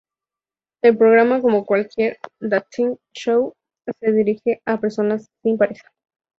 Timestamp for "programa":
0.97-1.41